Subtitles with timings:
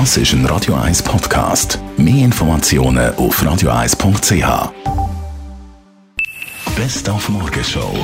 [0.00, 1.78] Das ist ein Radio 1 Podcast.
[1.96, 4.72] Mehr Informationen auf radio1.ch.
[6.74, 7.94] Best auf Morgenshow.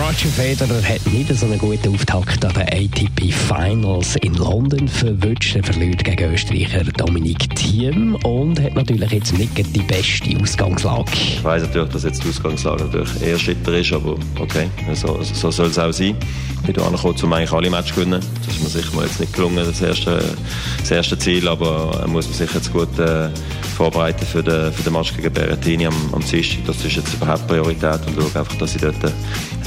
[0.00, 5.56] Roger Federer hat nicht so einen guten Auftakt an den ATP Finals in London verwünscht.
[5.56, 11.12] Er verliert gegen Österreicher Dominik Thiem und hat natürlich jetzt nicht die beste Ausgangslage.
[11.12, 15.50] Ich weiss natürlich, dass jetzt die Ausgangslage natürlich eher schitter ist, aber okay, so, so
[15.50, 16.16] soll es auch sein.
[16.66, 18.20] Ich bin angekommen, um eigentlich alle Matches zu gewinnen.
[18.62, 20.22] Das ist mir sicher mal jetzt nicht gelungen, das erste,
[20.78, 23.30] das erste Ziel, aber er muss man sich jetzt gut äh,
[23.76, 26.66] vorbereiten für den, für den Match gegen Berrettini am, am Dienstag.
[26.66, 29.14] Das ist jetzt überhaupt Priorität und schaue einfach, dass ich dort eine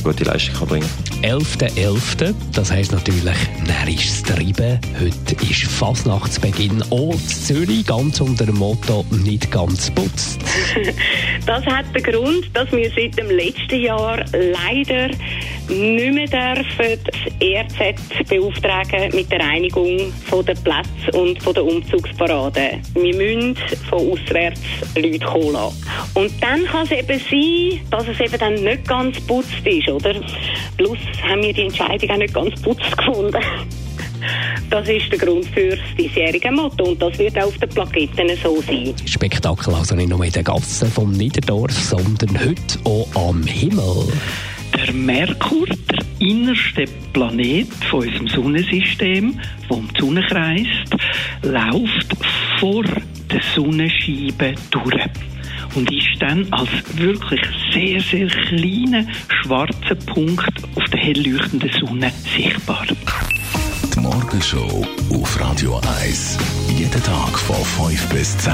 [0.04, 0.90] gute Leistung kann bringen
[1.22, 1.40] kann.
[1.40, 3.24] 11.11., .11., das heisst natürlich
[3.66, 4.80] närrisches Treiben.
[5.00, 6.84] Heute ist Fasnachtsbeginn.
[6.92, 10.42] Auch Zürich, ganz unter dem Motto «Nicht ganz putzt».
[11.46, 15.10] das hat den Grund, dass wir seit dem letzten Jahr leider
[15.70, 22.80] nicht mehr dürfen das ERZ beauftragen mit der Reinigung der Plätze und von der Umzugsparade.
[22.94, 23.56] Wir müssen
[23.90, 24.62] von auswärts
[24.96, 25.76] Leute lassen.
[26.16, 30.16] Und dann kann es eben sein, dass es eben dann nicht ganz putzt ist, oder?
[30.78, 33.38] Plus haben wir die Entscheidung auch nicht ganz putzt gefunden.
[34.70, 38.32] Das ist der Grund für das diesjährige Motto und das wird auch auf den Plaketten
[38.42, 38.94] so sein.
[39.06, 44.08] Spektakel also nicht nur in den Gassen vom Niederdorf, sondern heute auch am Himmel.
[44.94, 50.96] Der Merkur, der innerste Planet von unserem Sonnensystem, der um die Sonne kreist,
[51.42, 52.16] läuft
[52.60, 55.04] vor der Sonnenscheibe durch
[55.74, 57.42] und ist dann als wirklich
[57.74, 59.08] sehr, sehr kleiner
[59.42, 62.86] schwarzer Punkt auf der hell leuchtenden Sonne sichtbar.
[63.96, 66.38] Die Morgenshow auf Radio 1.
[66.78, 68.54] Jeden Tag von 5 bis 10.